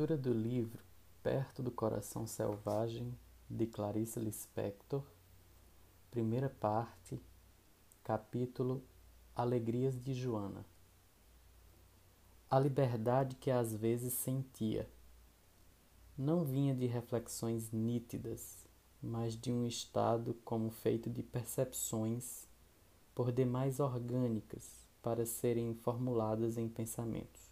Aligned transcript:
Leitura 0.00 0.16
do 0.16 0.32
livro 0.32 0.82
Perto 1.22 1.62
do 1.62 1.70
Coração 1.70 2.26
Selvagem, 2.26 3.14
de 3.50 3.66
Clarice 3.66 4.18
Lispector, 4.18 5.04
primeira 6.10 6.48
parte, 6.48 7.20
capítulo 8.02 8.82
Alegrias 9.36 10.00
de 10.00 10.14
Joana. 10.14 10.64
A 12.48 12.58
liberdade 12.58 13.36
que 13.36 13.50
às 13.50 13.74
vezes 13.74 14.14
sentia 14.14 14.88
não 16.16 16.44
vinha 16.44 16.74
de 16.74 16.86
reflexões 16.86 17.70
nítidas, 17.70 18.66
mas 19.02 19.36
de 19.36 19.52
um 19.52 19.66
estado 19.66 20.32
como 20.46 20.70
feito 20.70 21.10
de 21.10 21.22
percepções, 21.22 22.48
por 23.14 23.30
demais 23.30 23.80
orgânicas, 23.80 24.88
para 25.02 25.26
serem 25.26 25.74
formuladas 25.74 26.56
em 26.56 26.70
pensamentos. 26.70 27.50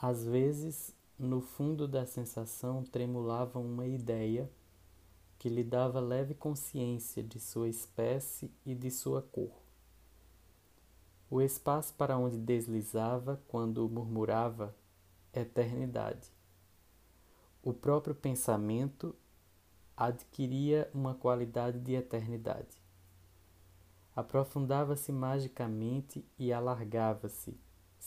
Às 0.00 0.24
vezes, 0.24 0.96
no 1.18 1.40
fundo 1.40 1.88
da 1.88 2.06
sensação 2.06 2.84
tremulava 2.84 3.58
uma 3.58 3.86
ideia 3.86 4.48
que 5.36 5.48
lhe 5.48 5.64
dava 5.64 5.98
leve 5.98 6.32
consciência 6.32 7.22
de 7.24 7.40
sua 7.40 7.68
espécie 7.68 8.52
e 8.64 8.72
de 8.74 8.88
sua 8.90 9.20
cor. 9.20 9.50
O 11.28 11.42
espaço 11.42 11.92
para 11.94 12.16
onde 12.16 12.38
deslizava 12.38 13.42
quando 13.48 13.88
murmurava 13.88 14.74
eternidade. 15.32 16.30
O 17.62 17.74
próprio 17.74 18.14
pensamento 18.14 19.14
adquiria 19.96 20.88
uma 20.94 21.14
qualidade 21.14 21.80
de 21.80 21.94
eternidade. 21.94 22.80
Aprofundava-se 24.14 25.10
magicamente 25.10 26.24
e 26.38 26.52
alargava-se 26.52 27.58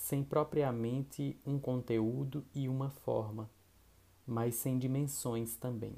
sem 0.02 0.24
propriamente 0.24 1.40
um 1.46 1.60
conteúdo 1.60 2.44
e 2.56 2.68
uma 2.68 2.90
forma, 2.90 3.48
mas 4.26 4.56
sem 4.56 4.80
dimensões 4.80 5.56
também. 5.56 5.96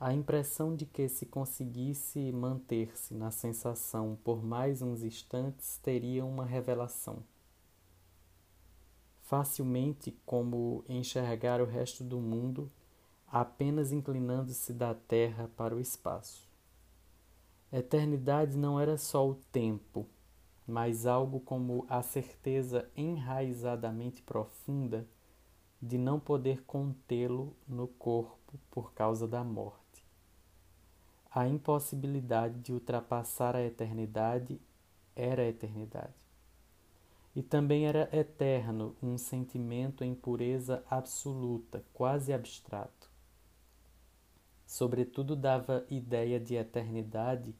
A 0.00 0.14
impressão 0.14 0.74
de 0.74 0.86
que 0.86 1.06
se 1.06 1.26
conseguisse 1.26 2.32
manter-se 2.32 3.12
na 3.12 3.30
sensação 3.30 4.18
por 4.24 4.42
mais 4.42 4.80
uns 4.80 5.02
instantes 5.02 5.76
teria 5.82 6.24
uma 6.24 6.46
revelação. 6.46 7.22
Facilmente 9.20 10.18
como 10.24 10.82
enxergar 10.88 11.60
o 11.60 11.66
resto 11.66 12.02
do 12.02 12.18
mundo 12.18 12.72
apenas 13.26 13.92
inclinando-se 13.92 14.72
da 14.72 14.94
terra 14.94 15.50
para 15.58 15.76
o 15.76 15.80
espaço. 15.80 16.48
Eternidade 17.70 18.56
não 18.56 18.80
era 18.80 18.96
só 18.96 19.28
o 19.28 19.34
tempo, 19.52 20.08
mas 20.66 21.06
algo 21.06 21.40
como 21.40 21.86
a 21.88 22.02
certeza 22.02 22.88
enraizadamente 22.96 24.22
profunda 24.22 25.06
de 25.80 25.96
não 25.96 26.20
poder 26.20 26.62
contê-lo 26.64 27.56
no 27.66 27.88
corpo 27.88 28.58
por 28.70 28.92
causa 28.92 29.26
da 29.26 29.42
morte. 29.42 30.04
A 31.30 31.46
impossibilidade 31.46 32.58
de 32.58 32.72
ultrapassar 32.72 33.54
a 33.54 33.62
eternidade 33.62 34.60
era 35.14 35.42
a 35.42 35.46
eternidade. 35.46 36.28
E 37.34 37.42
também 37.42 37.86
era 37.86 38.08
eterno 38.12 38.96
um 39.00 39.16
sentimento 39.16 40.02
em 40.02 40.14
pureza 40.14 40.84
absoluta, 40.90 41.84
quase 41.94 42.32
abstrato. 42.32 43.08
Sobretudo 44.66 45.36
dava 45.36 45.86
ideia 45.88 46.40
de 46.40 46.56
eternidade 46.56 47.54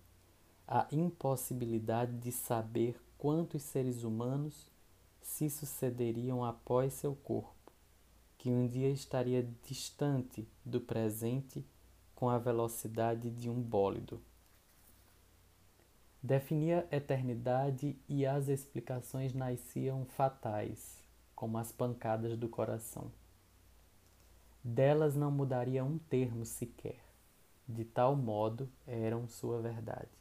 a 0.72 0.86
impossibilidade 0.92 2.16
de 2.18 2.30
saber 2.30 2.96
quantos 3.18 3.60
seres 3.60 4.04
humanos 4.04 4.70
se 5.20 5.50
sucederiam 5.50 6.44
após 6.44 6.92
seu 6.92 7.12
corpo, 7.12 7.72
que 8.38 8.50
um 8.52 8.68
dia 8.68 8.88
estaria 8.88 9.42
distante 9.64 10.46
do 10.64 10.80
presente 10.80 11.66
com 12.14 12.30
a 12.30 12.38
velocidade 12.38 13.30
de 13.30 13.50
um 13.50 13.60
bólido. 13.60 14.20
Definia 16.22 16.86
eternidade 16.92 17.98
e 18.08 18.24
as 18.24 18.46
explicações 18.46 19.34
nasciam 19.34 20.04
fatais, 20.04 21.02
como 21.34 21.58
as 21.58 21.72
pancadas 21.72 22.38
do 22.38 22.48
coração. 22.48 23.10
Delas 24.62 25.16
não 25.16 25.32
mudaria 25.32 25.82
um 25.82 25.98
termo 25.98 26.44
sequer, 26.44 27.00
de 27.68 27.84
tal 27.84 28.14
modo 28.14 28.70
eram 28.86 29.26
sua 29.26 29.60
verdade 29.60 30.19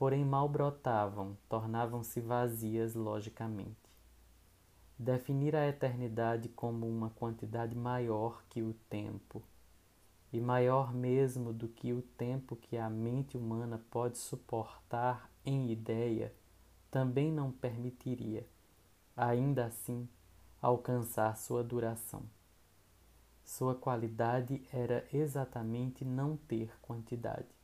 porém 0.00 0.24
mal 0.24 0.48
brotavam, 0.48 1.36
tornavam-se 1.46 2.22
vazias 2.22 2.94
logicamente. 2.94 3.76
Definir 4.98 5.54
a 5.54 5.68
eternidade 5.68 6.48
como 6.48 6.88
uma 6.88 7.10
quantidade 7.10 7.76
maior 7.76 8.42
que 8.48 8.62
o 8.62 8.72
tempo, 8.88 9.42
e 10.32 10.40
maior 10.40 10.94
mesmo 10.94 11.52
do 11.52 11.68
que 11.68 11.92
o 11.92 12.00
tempo 12.00 12.56
que 12.56 12.78
a 12.78 12.88
mente 12.88 13.36
humana 13.36 13.78
pode 13.90 14.16
suportar 14.16 15.30
em 15.44 15.70
ideia, 15.70 16.32
também 16.90 17.30
não 17.30 17.52
permitiria, 17.52 18.48
ainda 19.14 19.66
assim, 19.66 20.08
alcançar 20.62 21.36
sua 21.36 21.62
duração. 21.62 22.22
Sua 23.44 23.74
qualidade 23.74 24.66
era 24.72 25.06
exatamente 25.12 26.06
não 26.06 26.38
ter 26.38 26.72
quantidade, 26.80 27.54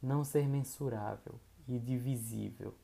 não 0.00 0.24
ser 0.24 0.48
mensurável, 0.48 1.38
e 1.74 1.78
divisível, 1.78 2.74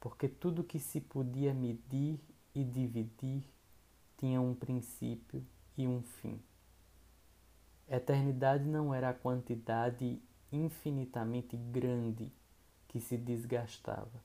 porque 0.00 0.28
tudo 0.28 0.64
que 0.64 0.78
se 0.78 1.00
podia 1.00 1.54
medir 1.54 2.20
e 2.54 2.64
dividir 2.64 3.44
tinha 4.16 4.40
um 4.40 4.54
princípio 4.54 5.44
e 5.76 5.86
um 5.86 6.02
fim. 6.02 6.40
Eternidade 7.88 8.64
não 8.64 8.94
era 8.94 9.10
a 9.10 9.14
quantidade 9.14 10.20
infinitamente 10.50 11.56
grande 11.56 12.32
que 12.88 13.00
se 13.00 13.16
desgastava, 13.16 14.22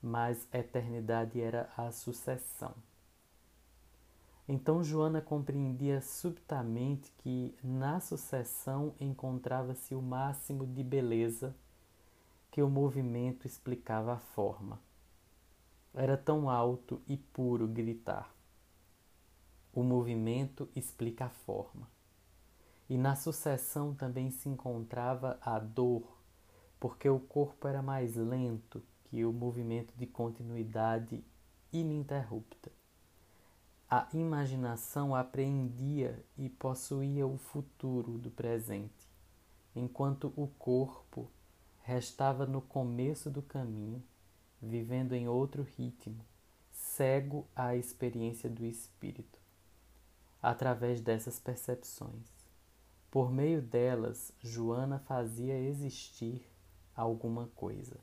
mas 0.00 0.48
eternidade 0.52 1.40
era 1.40 1.68
a 1.76 1.90
sucessão. 1.90 2.74
Então 4.46 4.84
Joana 4.84 5.20
compreendia 5.20 6.00
subitamente 6.00 7.12
que 7.18 7.56
na 7.62 7.98
sucessão 7.98 8.94
encontrava-se 9.00 9.94
o 9.94 10.02
máximo 10.02 10.66
de 10.66 10.84
beleza 10.84 11.54
que 12.54 12.62
o 12.62 12.70
movimento 12.70 13.48
explicava 13.48 14.12
a 14.12 14.16
forma. 14.16 14.80
Era 15.92 16.16
tão 16.16 16.48
alto 16.48 17.02
e 17.04 17.16
puro 17.16 17.66
gritar. 17.66 18.32
O 19.72 19.82
movimento 19.82 20.68
explica 20.76 21.24
a 21.24 21.30
forma. 21.30 21.90
E 22.88 22.96
na 22.96 23.16
sucessão 23.16 23.92
também 23.92 24.30
se 24.30 24.48
encontrava 24.48 25.36
a 25.42 25.58
dor, 25.58 26.16
porque 26.78 27.08
o 27.08 27.18
corpo 27.18 27.66
era 27.66 27.82
mais 27.82 28.14
lento 28.14 28.80
que 29.02 29.24
o 29.24 29.32
movimento 29.32 29.92
de 29.96 30.06
continuidade 30.06 31.24
ininterrupta. 31.72 32.70
A 33.90 34.06
imaginação 34.14 35.12
apreendia 35.12 36.24
e 36.38 36.48
possuía 36.48 37.26
o 37.26 37.36
futuro 37.36 38.16
do 38.16 38.30
presente, 38.30 39.10
enquanto 39.74 40.32
o 40.36 40.46
corpo 40.56 41.28
restava 41.84 42.46
no 42.46 42.62
começo 42.62 43.30
do 43.30 43.42
caminho, 43.42 44.02
vivendo 44.60 45.12
em 45.12 45.28
outro 45.28 45.62
ritmo, 45.62 46.24
cego 46.72 47.46
à 47.54 47.76
experiência 47.76 48.48
do 48.48 48.64
espírito. 48.64 49.38
Através 50.40 51.02
dessas 51.02 51.38
percepções, 51.38 52.32
por 53.10 53.30
meio 53.30 53.60
delas, 53.60 54.32
Joana 54.40 54.98
fazia 54.98 55.58
existir 55.58 56.50
alguma 56.96 57.48
coisa. 57.48 58.00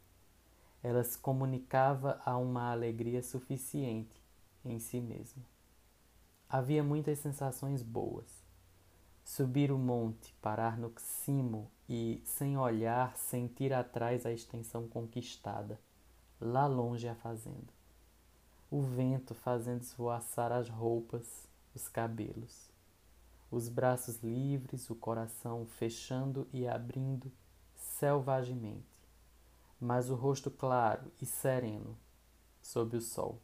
Ela 0.84 1.04
se 1.04 1.18
comunicava 1.18 2.22
a 2.24 2.38
uma 2.38 2.72
alegria 2.72 3.24
suficiente 3.24 4.22
em 4.64 4.78
si 4.78 5.02
mesma. 5.02 5.44
Havia 6.48 6.84
muitas 6.84 7.18
sensações 7.18 7.82
boas. 7.82 8.44
Subir 9.24 9.72
o 9.72 9.78
monte, 9.78 10.36
parar 10.40 10.78
no 10.78 10.94
cimo 10.98 11.72
e, 11.94 12.22
sem 12.24 12.58
olhar, 12.58 13.18
sentir 13.18 13.74
atrás 13.74 14.26
a 14.26 14.32
extensão 14.32 14.88
conquistada, 14.88 15.78
lá 16.40 16.66
longe 16.66 17.06
a 17.06 17.16
fazenda. 17.16 17.68
O 18.72 18.82
vento 18.82 19.36
fazendo 19.36 19.82
esvoaçar 19.82 20.54
as 20.54 20.70
roupas, 20.70 21.50
os 21.76 21.90
cabelos. 21.90 22.70
Os 23.52 23.68
braços 23.68 24.24
livres, 24.24 24.90
o 24.90 24.96
coração 24.96 25.66
fechando 25.66 26.48
e 26.54 26.66
abrindo 26.66 27.30
selvagemente, 27.76 28.88
mas 29.78 30.10
o 30.10 30.16
rosto 30.16 30.50
claro 30.50 31.12
e 31.22 31.26
sereno 31.26 31.98
sob 32.62 32.96
o 32.96 33.02
sol. 33.02 33.38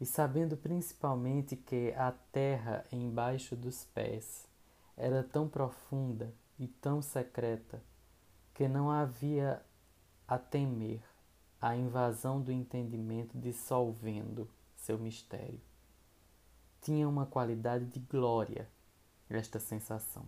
E 0.00 0.06
sabendo 0.06 0.56
principalmente 0.56 1.56
que 1.56 1.92
a 1.94 2.12
terra 2.30 2.86
embaixo 2.92 3.56
dos 3.56 3.84
pés 3.86 4.46
era 4.96 5.24
tão 5.24 5.48
profunda 5.48 6.32
e 6.58 6.66
tão 6.66 7.00
secreta 7.00 7.82
que 8.54 8.66
não 8.66 8.90
havia 8.90 9.62
a 10.26 10.38
temer 10.38 11.02
a 11.60 11.76
invasão 11.76 12.40
do 12.40 12.52
entendimento 12.52 13.38
dissolvendo 13.38 14.48
seu 14.76 14.98
mistério. 14.98 15.60
tinha 16.80 17.08
uma 17.08 17.26
qualidade 17.26 17.84
de 17.86 17.98
glória 17.98 18.68
esta 19.28 19.58
sensação. 19.58 20.24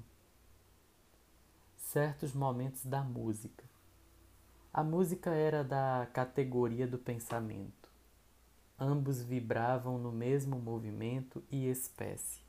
Certos 1.76 2.34
momentos 2.34 2.84
da 2.84 3.02
música. 3.02 3.64
A 4.72 4.84
música 4.84 5.30
era 5.30 5.64
da 5.64 6.06
categoria 6.12 6.86
do 6.86 6.98
pensamento. 6.98 7.90
Ambos 8.78 9.22
vibravam 9.22 9.98
no 9.98 10.12
mesmo 10.12 10.58
movimento 10.58 11.42
e 11.50 11.68
espécie, 11.68 12.39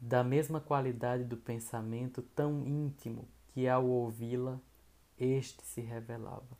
da 0.00 0.22
mesma 0.22 0.60
qualidade 0.60 1.24
do 1.24 1.36
pensamento 1.36 2.22
tão 2.22 2.66
íntimo 2.66 3.26
que 3.48 3.66
ao 3.66 3.84
ouvi-la 3.84 4.60
este 5.18 5.64
se 5.64 5.80
revelava. 5.80 6.56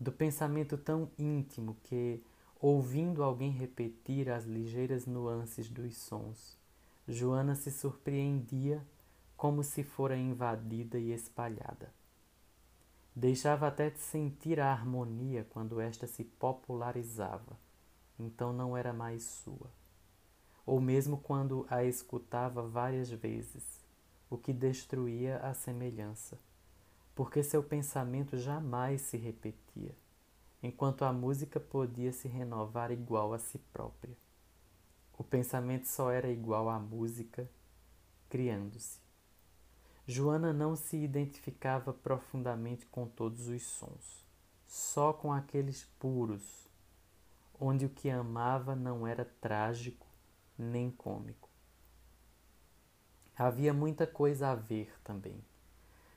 Do 0.00 0.10
pensamento 0.10 0.78
tão 0.78 1.10
íntimo 1.18 1.76
que, 1.82 2.22
ouvindo 2.60 3.22
alguém 3.22 3.50
repetir 3.50 4.30
as 4.30 4.44
ligeiras 4.44 5.06
nuances 5.06 5.68
dos 5.68 5.96
sons, 5.96 6.56
Joana 7.06 7.54
se 7.54 7.70
surpreendia 7.70 8.82
como 9.36 9.62
se 9.62 9.82
fora 9.82 10.16
invadida 10.16 10.98
e 10.98 11.12
espalhada. 11.12 11.92
Deixava 13.14 13.68
até 13.68 13.90
de 13.90 13.98
sentir 13.98 14.60
a 14.60 14.72
harmonia 14.72 15.46
quando 15.50 15.80
esta 15.80 16.06
se 16.06 16.24
popularizava, 16.24 17.58
então 18.18 18.52
não 18.52 18.76
era 18.76 18.92
mais 18.92 19.22
sua. 19.22 19.70
Ou 20.66 20.80
mesmo 20.80 21.18
quando 21.18 21.64
a 21.70 21.84
escutava 21.84 22.60
várias 22.60 23.08
vezes, 23.08 23.80
o 24.28 24.36
que 24.36 24.52
destruía 24.52 25.38
a 25.38 25.54
semelhança, 25.54 26.36
porque 27.14 27.42
seu 27.44 27.62
pensamento 27.62 28.36
jamais 28.36 29.00
se 29.00 29.16
repetia, 29.16 29.94
enquanto 30.60 31.04
a 31.04 31.12
música 31.12 31.60
podia 31.60 32.12
se 32.12 32.26
renovar 32.26 32.90
igual 32.90 33.32
a 33.32 33.38
si 33.38 33.58
própria. 33.72 34.16
O 35.16 35.22
pensamento 35.22 35.86
só 35.86 36.10
era 36.10 36.28
igual 36.28 36.68
à 36.68 36.80
música, 36.80 37.48
criando-se. 38.28 38.98
Joana 40.04 40.52
não 40.52 40.74
se 40.74 40.96
identificava 40.96 41.92
profundamente 41.92 42.86
com 42.86 43.06
todos 43.06 43.48
os 43.48 43.62
sons, 43.62 44.26
só 44.66 45.12
com 45.12 45.32
aqueles 45.32 45.84
puros, 45.98 46.68
onde 47.58 47.86
o 47.86 47.88
que 47.90 48.10
amava 48.10 48.74
não 48.76 49.06
era 49.06 49.24
trágico 49.24 50.05
nem 50.58 50.90
cômico. 50.90 51.48
Havia 53.36 53.74
muita 53.74 54.06
coisa 54.06 54.48
a 54.48 54.54
ver 54.54 54.92
também. 55.04 55.44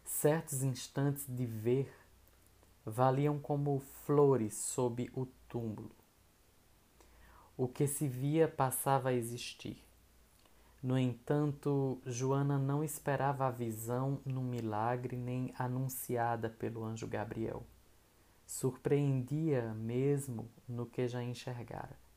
Certos 0.06 0.64
instantes 0.64 1.26
de 1.28 1.46
ver 1.46 1.94
valiam 2.86 3.38
como 3.38 3.80
flores 4.06 4.54
sob 4.56 5.10
o 5.14 5.26
túmulo. 5.48 5.92
O 7.58 7.68
que 7.68 7.86
se 7.88 8.08
via 8.08 8.48
passava 8.48 9.10
a 9.10 9.14
existir. 9.14 9.84
No 10.82 10.98
entanto, 10.98 12.02
Joana 12.06 12.58
não 12.58 12.82
esperava 12.82 13.48
a 13.48 13.52
visão 13.52 14.22
no 14.26 14.42
milagre 14.42 15.18
nem 15.18 15.54
anunciada 15.60 16.50
pelo 16.50 16.86
anjo 16.86 17.06
Gabriel. 17.06 17.66
Surpreendia 18.48 19.74
mesmo 19.74 20.50
no 20.68 20.86
que 20.86 21.06
já 21.06 21.22
enxergara. 21.22 22.09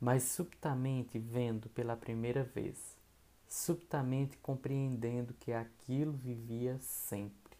Mas 0.00 0.22
subitamente 0.24 1.18
vendo 1.18 1.68
pela 1.70 1.96
primeira 1.96 2.44
vez, 2.44 2.96
subitamente 3.48 4.36
compreendendo 4.38 5.34
que 5.34 5.52
aquilo 5.52 6.12
vivia 6.12 6.78
sempre. 6.80 7.56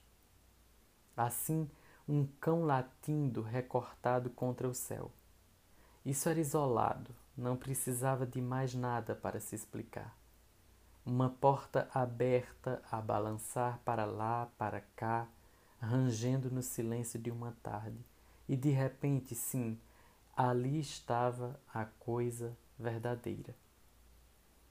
Assim, 1.17 1.69
um 2.09 2.27
cão 2.41 2.63
latindo 2.65 3.43
recortado 3.43 4.31
contra 4.31 4.69
o 4.69 4.75
céu. 4.75 5.11
Isso 6.05 6.29
era 6.29 6.41
isolado, 6.41 7.15
não 7.37 7.57
precisava 7.57 8.27
de 8.27 8.41
mais 8.41 8.75
nada 8.75 9.15
para 9.15 9.41
se 9.41 9.55
explicar. 9.55 10.17
Uma 11.05 11.29
porta 11.29 11.89
aberta 11.93 12.83
a 12.91 13.01
balançar 13.01 13.81
para 13.85 14.05
lá, 14.05 14.49
para 14.57 14.81
cá, 14.95 15.27
rangendo 15.81 16.51
no 16.51 16.63
silêncio 16.63 17.19
de 17.19 17.31
uma 17.31 17.53
tarde. 17.63 17.99
E 18.49 18.57
de 18.57 18.71
repente, 18.71 19.35
sim, 19.35 19.79
ali 20.41 20.79
estava 20.79 21.61
a 21.75 21.85
coisa 21.85 22.57
verdadeira. 22.79 23.57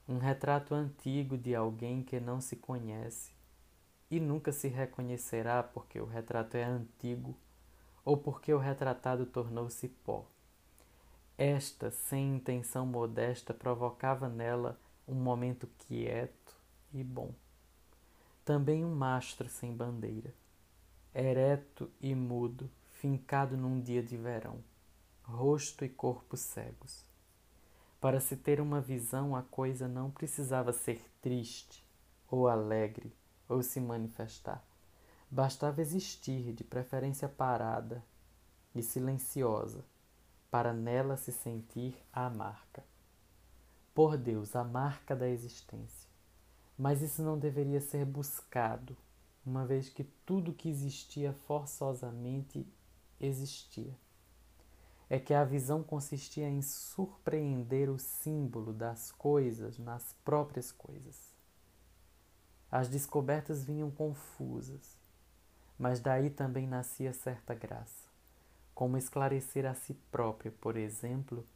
Um 0.07 0.17
retrato 0.17 0.73
antigo 0.73 1.37
de 1.37 1.53
alguém 1.53 2.01
que 2.01 2.21
não 2.21 2.39
se 2.39 2.55
conhece 2.55 3.33
e 4.09 4.17
nunca 4.17 4.53
se 4.53 4.69
reconhecerá 4.69 5.61
porque 5.61 5.99
o 5.99 6.05
retrato 6.05 6.55
é 6.55 6.63
antigo 6.63 7.37
ou 8.05 8.15
porque 8.15 8.53
o 8.53 8.57
retratado 8.57 9.25
tornou-se 9.25 9.89
pó. 9.89 10.25
Esta, 11.37 11.91
sem 11.91 12.37
intenção 12.37 12.85
modesta, 12.85 13.53
provocava 13.53 14.29
nela 14.29 14.79
um 15.05 15.15
momento 15.15 15.67
quieto 15.79 16.55
e 16.93 17.03
bom. 17.03 17.33
Também 18.45 18.85
um 18.85 18.95
mastro 18.95 19.49
sem 19.49 19.75
bandeira, 19.75 20.33
ereto 21.13 21.91
e 21.99 22.15
mudo, 22.15 22.71
fincado 22.93 23.57
num 23.57 23.81
dia 23.81 24.01
de 24.01 24.15
verão, 24.15 24.63
rosto 25.27 25.83
e 25.83 25.89
corpo 25.89 26.37
cegos. 26.37 27.03
Para 27.99 28.21
se 28.21 28.37
ter 28.37 28.61
uma 28.61 28.79
visão, 28.79 29.35
a 29.35 29.43
coisa 29.43 29.85
não 29.85 30.09
precisava 30.09 30.71
ser 30.71 31.03
triste 31.21 31.85
ou 32.29 32.47
alegre 32.47 33.13
ou 33.49 33.61
se 33.61 33.81
manifestar. 33.81 34.63
Bastava 35.29 35.81
existir, 35.81 36.53
de 36.53 36.63
preferência 36.63 37.27
parada 37.27 38.01
e 38.73 38.81
silenciosa, 38.81 39.83
para 40.49 40.71
nela 40.71 41.17
se 41.17 41.33
sentir 41.33 42.01
a 42.13 42.29
marca. 42.29 42.85
Por 43.93 44.17
Deus, 44.17 44.55
a 44.55 44.63
marca 44.63 45.13
da 45.13 45.27
existência. 45.27 46.07
Mas 46.77 47.01
isso 47.01 47.21
não 47.21 47.37
deveria 47.37 47.81
ser 47.81 48.05
buscado, 48.05 48.95
uma 49.45 49.65
vez 49.65 49.89
que 49.89 50.05
tudo 50.25 50.53
que 50.53 50.69
existia 50.69 51.33
forçosamente 51.33 52.65
existia. 53.19 53.93
É 55.09 55.17
que 55.19 55.33
a 55.33 55.43
visão 55.43 55.81
consistia 55.81 56.49
em 56.49 56.61
surpreender 56.61 57.89
o 57.89 57.97
símbolo 57.97 58.73
das 58.73 59.11
coisas 59.11 59.77
nas 59.77 60.13
próprias 60.25 60.71
coisas. 60.71 61.33
As 62.69 62.89
descobertas 62.89 63.63
vinham 63.63 63.89
confusas, 63.89 64.97
mas 65.79 66.01
daí 66.01 66.29
também 66.29 66.67
nascia 66.67 67.13
certa 67.13 67.53
graça, 67.53 68.09
como 68.75 68.97
esclarecer 68.97 69.65
a 69.65 69.73
si 69.73 69.93
própria, 70.11 70.51
por 70.51 70.75
exemplo, 70.75 71.47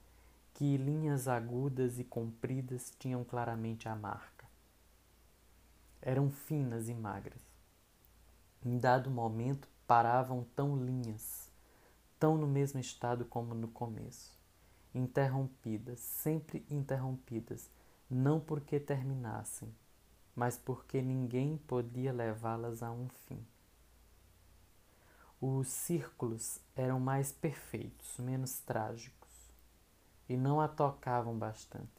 que 0.53 0.77
linhas 0.77 1.27
agudas 1.27 1.99
e 1.99 2.03
compridas 2.03 2.93
tinham 2.97 3.23
claramente 3.23 3.89
a 3.89 3.95
marca. 3.95 4.45
Eram 6.01 6.29
finas 6.29 6.87
e 6.87 6.93
magras. 6.93 7.41
Em 8.63 8.77
dado 8.77 9.09
momento 9.09 9.67
paravam 9.87 10.45
tão 10.55 10.75
linhas, 10.75 11.40
tão 12.21 12.37
no 12.37 12.45
mesmo 12.45 12.79
estado 12.79 13.25
como 13.25 13.55
no 13.55 13.67
começo, 13.67 14.37
interrompidas, 14.93 15.99
sempre 15.99 16.63
interrompidas, 16.69 17.67
não 18.07 18.39
porque 18.39 18.79
terminassem, 18.79 19.73
mas 20.35 20.55
porque 20.55 21.01
ninguém 21.01 21.57
podia 21.57 22.13
levá-las 22.13 22.83
a 22.83 22.91
um 22.91 23.09
fim. 23.09 23.43
Os 25.41 25.67
círculos 25.69 26.59
eram 26.75 26.99
mais 26.99 27.31
perfeitos, 27.31 28.19
menos 28.19 28.59
trágicos, 28.59 29.51
e 30.29 30.37
não 30.37 30.61
a 30.61 30.67
tocavam 30.67 31.35
bastante. 31.35 31.89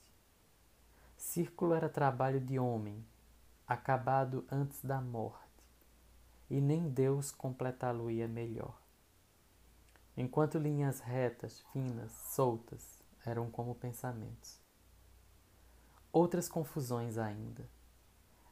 Círculo 1.16 1.74
era 1.74 1.88
trabalho 1.88 2.40
de 2.40 2.60
homem, 2.60 3.04
acabado 3.66 4.46
antes 4.48 4.84
da 4.84 5.00
morte, 5.00 5.64
e 6.48 6.60
nem 6.60 6.88
Deus 6.88 7.32
completá-lo-ia 7.32 8.28
melhor. 8.28 8.81
Enquanto 10.16 10.58
linhas 10.58 11.00
retas, 11.00 11.64
finas, 11.72 12.12
soltas, 12.12 13.02
eram 13.24 13.50
como 13.50 13.74
pensamentos. 13.74 14.60
Outras 16.12 16.48
confusões 16.48 17.16
ainda 17.16 17.66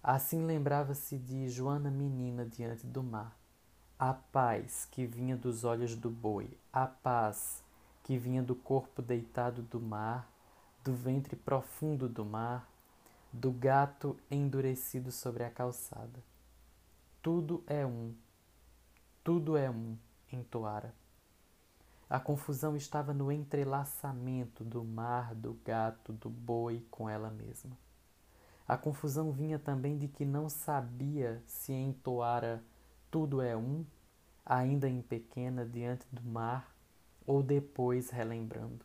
Assim 0.03 0.47
lembrava-se 0.47 1.19
de 1.19 1.51
Joana 1.51 1.91
menina 1.91 2.47
diante 2.47 2.87
do 2.87 3.03
mar, 3.03 3.37
a 3.99 4.15
paz 4.15 4.89
que 4.91 5.05
vinha 5.05 5.37
dos 5.37 5.63
olhos 5.63 5.95
do 5.95 6.09
boi, 6.09 6.57
a 6.73 6.87
paz 6.87 7.63
que 8.03 8.17
vinha 8.17 8.43
do 8.43 8.55
corpo 8.55 9.03
deitado 9.03 9.61
do 9.61 9.79
mar, 9.79 10.27
do 10.83 10.95
ventre 10.95 11.37
profundo 11.37 12.09
do 12.09 12.25
mar, 12.25 12.67
do 13.31 13.53
gato 13.53 14.17
endurecido 14.31 15.13
sobre 15.13 15.45
a 15.45 15.51
calçada. 15.51 16.25
Tudo 17.21 17.63
é 17.67 17.85
um, 17.85 18.15
tudo 19.23 19.55
é 19.55 19.69
um, 19.69 19.99
entoara. 20.33 20.95
A 22.11 22.19
confusão 22.19 22.75
estava 22.75 23.15
no 23.15 23.31
entrelaçamento 23.31 24.65
do 24.65 24.83
mar, 24.83 25.33
do 25.33 25.55
gato, 25.65 26.13
do 26.13 26.29
boi 26.29 26.85
com 26.91 27.09
ela 27.09 27.31
mesma. 27.31 27.79
A 28.67 28.77
confusão 28.77 29.31
vinha 29.31 29.61
também 29.61 29.97
de 29.97 30.09
que 30.09 30.25
não 30.25 30.49
sabia 30.49 31.41
se 31.47 31.73
entoara 31.73 32.61
tudo 33.11 33.41
é 33.41 33.57
um, 33.57 33.85
ainda 34.45 34.89
em 34.89 35.01
pequena, 35.01 35.65
diante 35.65 36.05
do 36.11 36.23
mar, 36.23 36.75
ou 37.25 37.43
depois 37.43 38.11
relembrando. 38.11 38.85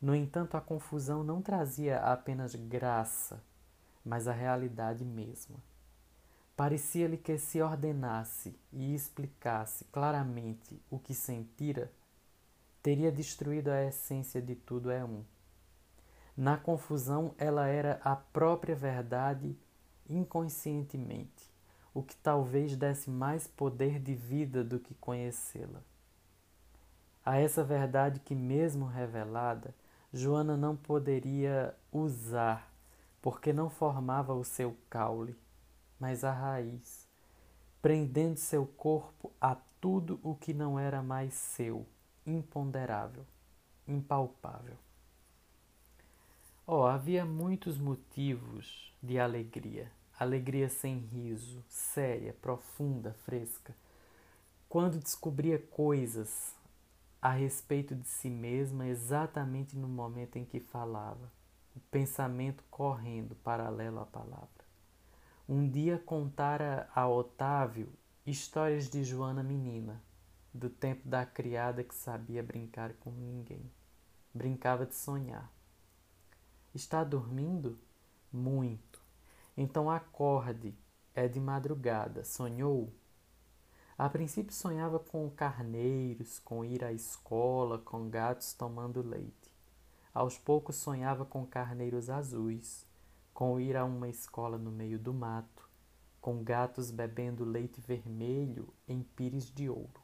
No 0.00 0.14
entanto, 0.14 0.56
a 0.56 0.60
confusão 0.60 1.22
não 1.22 1.40
trazia 1.40 2.00
apenas 2.00 2.54
graça, 2.54 3.42
mas 4.04 4.28
a 4.28 4.32
realidade 4.32 5.04
mesma. 5.04 5.56
Parecia-lhe 6.54 7.16
que 7.16 7.38
se 7.38 7.62
ordenasse 7.62 8.54
e 8.70 8.94
explicasse 8.94 9.84
claramente 9.86 10.78
o 10.90 10.98
que 10.98 11.14
sentira, 11.14 11.90
teria 12.82 13.12
destruído 13.12 13.68
a 13.68 13.84
essência 13.84 14.40
de 14.40 14.54
tudo 14.54 14.90
é 14.90 15.04
um. 15.04 15.24
Na 16.36 16.56
confusão, 16.56 17.34
ela 17.36 17.66
era 17.66 18.00
a 18.02 18.16
própria 18.16 18.74
verdade 18.74 19.56
inconscientemente, 20.08 21.50
o 21.92 22.02
que 22.02 22.16
talvez 22.16 22.76
desse 22.76 23.10
mais 23.10 23.46
poder 23.46 24.00
de 24.00 24.14
vida 24.14 24.64
do 24.64 24.78
que 24.78 24.94
conhecê-la. 24.94 25.82
A 27.24 27.36
essa 27.36 27.62
verdade 27.62 28.20
que, 28.20 28.34
mesmo 28.34 28.86
revelada, 28.86 29.74
Joana 30.12 30.56
não 30.56 30.74
poderia 30.74 31.74
usar, 31.92 32.72
porque 33.20 33.52
não 33.52 33.68
formava 33.68 34.32
o 34.34 34.42
seu 34.42 34.76
caule, 34.88 35.36
mas 35.98 36.24
a 36.24 36.32
raiz, 36.32 37.06
prendendo 37.82 38.38
seu 38.38 38.66
corpo 38.66 39.30
a 39.40 39.56
tudo 39.80 40.18
o 40.22 40.34
que 40.34 40.54
não 40.54 40.78
era 40.78 41.02
mais 41.02 41.34
seu, 41.34 41.86
imponderável, 42.30 43.24
impalpável. 43.86 44.76
Oh, 46.66 46.84
havia 46.84 47.24
muitos 47.24 47.78
motivos 47.78 48.94
de 49.02 49.18
alegria, 49.18 49.90
alegria 50.18 50.68
sem 50.68 50.98
riso, 50.98 51.64
séria, 51.68 52.32
profunda, 52.40 53.12
fresca, 53.24 53.74
quando 54.68 55.00
descobria 55.00 55.58
coisas 55.58 56.54
a 57.20 57.30
respeito 57.30 57.94
de 57.94 58.06
si 58.06 58.30
mesma 58.30 58.86
exatamente 58.86 59.76
no 59.76 59.88
momento 59.88 60.36
em 60.36 60.44
que 60.44 60.60
falava, 60.60 61.30
o 61.74 61.80
pensamento 61.90 62.62
correndo 62.70 63.34
paralelo 63.36 64.00
à 64.00 64.06
palavra. 64.06 64.48
Um 65.48 65.68
dia 65.68 65.98
contara 65.98 66.88
a 66.94 67.08
Otávio 67.08 67.92
histórias 68.24 68.88
de 68.88 69.02
Joana 69.02 69.42
menina, 69.42 70.00
do 70.52 70.68
tempo 70.68 71.08
da 71.08 71.24
criada 71.24 71.84
que 71.84 71.94
sabia 71.94 72.42
brincar 72.42 72.92
com 72.94 73.10
ninguém. 73.10 73.70
Brincava 74.34 74.84
de 74.84 74.94
sonhar. 74.94 75.52
Está 76.74 77.04
dormindo? 77.04 77.78
Muito. 78.32 79.02
Então 79.56 79.90
acorde. 79.90 80.74
É 81.14 81.26
de 81.26 81.40
madrugada. 81.40 82.24
Sonhou? 82.24 82.92
A 83.98 84.08
princípio 84.08 84.54
sonhava 84.54 84.98
com 84.98 85.28
carneiros, 85.28 86.38
com 86.38 86.64
ir 86.64 86.82
à 86.82 86.92
escola, 86.92 87.78
com 87.78 88.08
gatos 88.08 88.54
tomando 88.54 89.02
leite. 89.02 89.52
Aos 90.14 90.38
poucos 90.38 90.76
sonhava 90.76 91.24
com 91.24 91.46
carneiros 91.46 92.08
azuis, 92.08 92.86
com 93.34 93.60
ir 93.60 93.76
a 93.76 93.84
uma 93.84 94.08
escola 94.08 94.56
no 94.56 94.70
meio 94.70 94.98
do 94.98 95.12
mato, 95.12 95.68
com 96.20 96.42
gatos 96.42 96.90
bebendo 96.90 97.44
leite 97.44 97.80
vermelho 97.80 98.72
em 98.88 99.02
pires 99.02 99.50
de 99.50 99.68
ouro. 99.68 100.00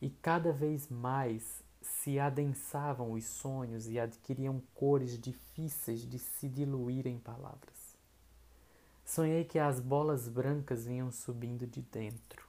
E 0.00 0.08
cada 0.08 0.52
vez 0.52 0.88
mais 0.88 1.62
se 1.82 2.18
adensavam 2.18 3.12
os 3.12 3.24
sonhos 3.24 3.86
e 3.88 3.98
adquiriam 3.98 4.62
cores 4.74 5.18
difíceis 5.18 6.08
de 6.08 6.18
se 6.18 6.48
diluir 6.48 7.06
em 7.06 7.18
palavras. 7.18 7.96
Sonhei 9.04 9.44
que 9.44 9.58
as 9.58 9.80
bolas 9.80 10.28
brancas 10.28 10.86
vinham 10.86 11.10
subindo 11.10 11.66
de 11.66 11.82
dentro. 11.82 12.48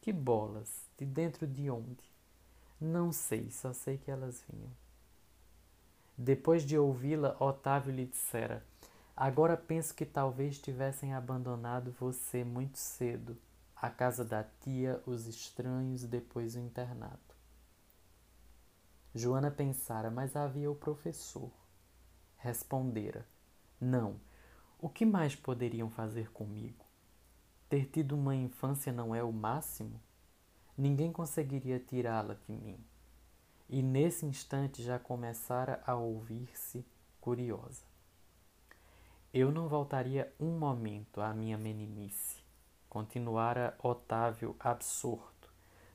Que 0.00 0.12
bolas? 0.12 0.88
De 0.96 1.04
dentro 1.04 1.46
de 1.46 1.68
onde? 1.68 2.10
Não 2.80 3.12
sei, 3.12 3.50
só 3.50 3.72
sei 3.72 3.98
que 3.98 4.10
elas 4.10 4.42
vinham. 4.48 4.70
Depois 6.16 6.64
de 6.64 6.78
ouvi-la, 6.78 7.36
Otávio 7.38 7.92
lhe 7.92 8.06
dissera: 8.06 8.64
Agora 9.16 9.56
penso 9.56 9.94
que 9.94 10.06
talvez 10.06 10.58
tivessem 10.58 11.12
abandonado 11.12 11.94
você 11.98 12.44
muito 12.44 12.78
cedo, 12.78 13.36
a 13.80 13.88
casa 13.88 14.22
da 14.22 14.44
tia, 14.44 15.02
os 15.06 15.26
estranhos, 15.26 16.04
depois 16.04 16.54
o 16.54 16.58
internato. 16.60 17.34
Joana 19.14 19.50
pensara, 19.50 20.10
mas 20.10 20.36
havia 20.36 20.70
o 20.70 20.74
professor. 20.74 21.50
Respondera: 22.36 23.26
Não. 23.80 24.20
O 24.78 24.88
que 24.88 25.06
mais 25.06 25.34
poderiam 25.34 25.90
fazer 25.90 26.30
comigo? 26.30 26.84
Ter 27.68 27.86
tido 27.86 28.12
uma 28.12 28.34
infância 28.34 28.92
não 28.92 29.14
é 29.14 29.22
o 29.22 29.32
máximo? 29.32 30.00
Ninguém 30.76 31.12
conseguiria 31.12 31.78
tirá-la 31.78 32.34
de 32.34 32.52
mim. 32.52 32.84
E 33.68 33.82
nesse 33.82 34.26
instante 34.26 34.82
já 34.82 34.98
começara 34.98 35.82
a 35.86 35.94
ouvir-se 35.94 36.84
curiosa. 37.20 37.84
Eu 39.32 39.50
não 39.50 39.68
voltaria 39.68 40.34
um 40.40 40.58
momento 40.58 41.20
à 41.20 41.32
minha 41.32 41.56
meninice, 41.56 42.39
continuara 42.90 43.74
Otávio 43.82 44.54
absorto 44.60 45.40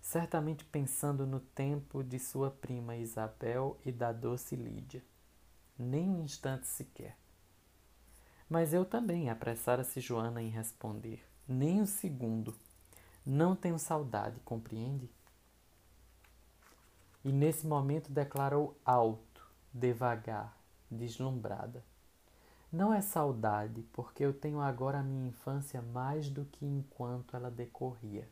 certamente 0.05 0.63
pensando 0.63 1.25
no 1.25 1.39
tempo 1.39 2.03
de 2.03 2.19
sua 2.19 2.51
prima 2.51 2.95
Isabel 2.95 3.75
e 3.83 3.91
da 3.91 4.11
doce 4.11 4.55
Lídia. 4.55 5.03
Nem 5.79 6.07
um 6.07 6.21
instante 6.21 6.67
sequer. 6.67 7.17
Mas 8.47 8.71
eu 8.71 8.85
também, 8.85 9.31
apressara-se 9.31 9.99
Joana 9.99 10.43
em 10.43 10.49
responder. 10.49 11.25
Nem 11.47 11.81
um 11.81 11.87
segundo. 11.87 12.55
Não 13.25 13.55
tenho 13.55 13.79
saudade, 13.79 14.39
compreende? 14.41 15.09
E 17.23 17.31
nesse 17.31 17.65
momento 17.65 18.11
declarou 18.11 18.79
alto, 18.85 19.43
devagar, 19.73 20.55
deslumbrada. 20.89 21.83
Não 22.75 22.93
é 22.93 22.99
saudade, 22.99 23.83
porque 23.93 24.21
eu 24.21 24.33
tenho 24.33 24.59
agora 24.59 24.99
a 24.99 25.01
minha 25.01 25.29
infância 25.29 25.81
mais 25.81 26.29
do 26.29 26.43
que 26.43 26.65
enquanto 26.65 27.33
ela 27.33 27.49
decorria. 27.49 28.27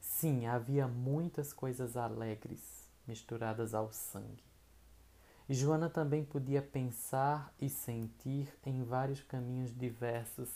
Sim, 0.00 0.46
havia 0.46 0.88
muitas 0.88 1.52
coisas 1.52 1.96
alegres 1.96 2.90
misturadas 3.06 3.74
ao 3.74 3.92
sangue. 3.92 4.42
E 5.48 5.54
Joana 5.54 5.88
também 5.88 6.24
podia 6.24 6.60
pensar 6.60 7.54
e 7.60 7.68
sentir 7.68 8.52
em 8.66 8.82
vários 8.82 9.22
caminhos 9.22 9.72
diversos 9.72 10.50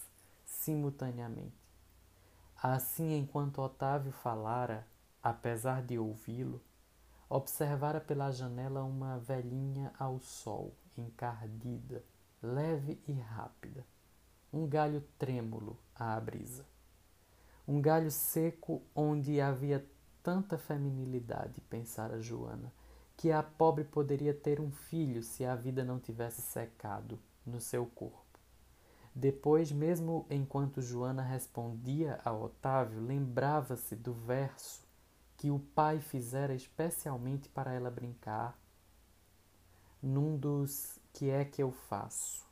simultaneamente. 0.45 1.55
Assim, 2.61 3.17
enquanto 3.17 3.63
Otávio 3.63 4.11
falara, 4.11 4.85
apesar 5.23 5.85
de 5.85 6.01
ouvi-lo, 6.01 6.61
observara 7.29 8.01
pela 8.01 8.33
janela 8.33 8.83
uma 8.83 9.21
velhinha 9.21 9.93
ao 9.97 10.19
sol, 10.19 10.75
encardida, 10.99 12.03
leve 12.47 13.01
e 13.07 13.13
rápida, 13.13 13.85
um 14.53 14.67
galho 14.67 15.03
trêmulo 15.19 15.77
à 15.95 16.19
brisa. 16.21 16.65
Um 17.67 17.81
galho 17.81 18.11
seco 18.11 18.83
onde 18.95 19.41
havia 19.41 19.85
tanta 20.23 20.57
feminilidade, 20.57 21.61
pensara 21.63 22.23
Joana, 22.23 22.73
que 23.17 23.33
a 23.33 23.43
pobre 23.43 23.83
poderia 23.85 24.33
ter 24.33 24.61
um 24.61 24.71
filho 24.71 25.23
se 25.23 25.45
a 25.45 25.57
vida 25.57 25.85
não 25.85 25.99
tivesse 25.99 26.41
secado 26.43 27.19
no 27.45 27.61
seu 27.61 27.85
corpo. 27.87 28.25
Depois, 29.15 29.73
mesmo 29.73 30.27
enquanto 30.31 30.83
Joana 30.83 31.23
respondia 31.23 32.21
a 32.25 32.33
Otávio, 32.33 33.01
lembrava-se 33.01 33.97
do 33.97 34.13
verso 34.13 34.87
que 35.37 35.51
o 35.51 35.59
pai 35.59 36.01
fizera 36.01 36.55
especialmente 36.55 37.49
para 37.49 37.73
ela 37.73 37.91
brincar, 37.91 38.59
num 40.07 40.37
dos 40.37 40.99
que 41.13 41.29
é 41.31 41.45
que 41.45 41.63
eu 41.63 41.73
faço. 41.73 42.47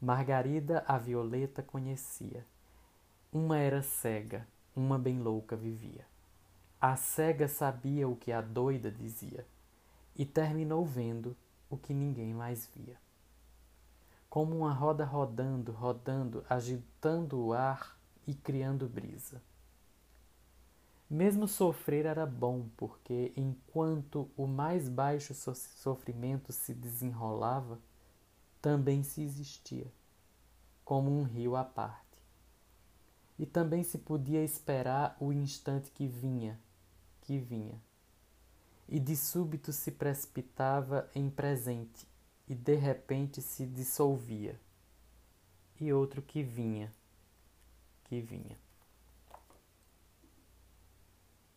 Margarida 0.00 0.82
a 0.88 0.96
Violeta 0.96 1.62
conhecia. 1.62 2.46
Uma 3.32 3.58
era 3.58 3.82
cega, 3.82 4.48
uma 4.74 4.98
bem 4.98 5.20
louca 5.20 5.54
vivia. 5.54 6.06
A 6.80 6.96
cega 6.96 7.46
sabia 7.46 8.08
o 8.08 8.16
que 8.16 8.32
a 8.32 8.40
doida 8.40 8.90
dizia 8.90 9.46
e 10.16 10.24
terminou 10.24 10.84
vendo 10.84 11.36
o 11.70 11.76
que 11.76 11.94
ninguém 11.94 12.34
mais 12.34 12.66
via. 12.74 12.96
Como 14.28 14.56
uma 14.56 14.72
roda 14.72 15.04
rodando, 15.04 15.72
rodando, 15.72 16.44
agitando 16.48 17.38
o 17.38 17.52
ar 17.52 17.96
e 18.26 18.34
criando 18.34 18.88
brisa. 18.88 19.42
Mesmo 21.12 21.46
sofrer 21.46 22.06
era 22.06 22.24
bom, 22.24 22.70
porque 22.74 23.34
enquanto 23.36 24.30
o 24.34 24.46
mais 24.46 24.88
baixo 24.88 25.34
sofrimento 25.34 26.54
se 26.54 26.72
desenrolava, 26.72 27.78
também 28.62 29.02
se 29.02 29.20
existia, 29.20 29.92
como 30.82 31.10
um 31.10 31.22
rio 31.22 31.54
à 31.54 31.64
parte 31.64 32.00
e 33.38 33.44
também 33.44 33.82
se 33.82 33.98
podia 33.98 34.42
esperar 34.42 35.14
o 35.20 35.34
instante 35.34 35.90
que 35.90 36.06
vinha, 36.06 36.58
que 37.20 37.38
vinha. 37.38 37.78
E 38.88 38.98
de 38.98 39.14
súbito 39.14 39.70
se 39.70 39.90
precipitava 39.90 41.10
em 41.14 41.28
presente 41.28 42.08
e 42.48 42.54
de 42.54 42.74
repente 42.74 43.42
se 43.42 43.66
dissolvia. 43.66 44.58
E 45.78 45.92
outro 45.92 46.22
que 46.22 46.42
vinha, 46.42 46.90
que 48.04 48.18
vinha. 48.18 48.56